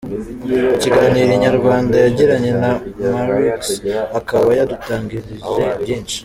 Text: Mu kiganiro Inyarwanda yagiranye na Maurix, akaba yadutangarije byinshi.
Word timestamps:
Mu 0.69 0.75
kiganiro 0.83 1.29
Inyarwanda 1.37 1.95
yagiranye 2.05 2.51
na 2.61 2.71
Maurix, 3.13 3.61
akaba 4.19 4.49
yadutangarije 4.59 5.61
byinshi. 5.81 6.15